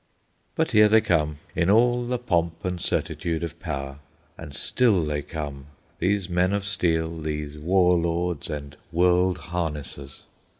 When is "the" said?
2.07-2.17